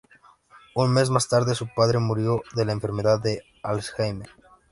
Un 0.73 0.89
mes 0.91 1.11
más 1.11 1.29
tarde 1.29 1.53
su 1.53 1.67
padre 1.75 1.99
murió 1.99 2.41
de 2.55 2.65
la 2.65 2.71
enfermedad 2.71 3.21
de 3.21 3.43
Alzheimer. 3.61 4.31